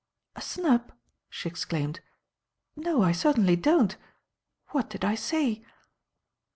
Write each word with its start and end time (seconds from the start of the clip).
"A 0.35 0.41
snub!" 0.41 0.93
she 1.29 1.47
exclaimed. 1.47 1.99
"No, 2.75 3.03
I 3.03 3.11
certainly 3.11 3.55
don't. 3.55 3.97
What 4.69 4.89
did 4.89 5.05
I 5.05 5.13
say?" 5.13 5.63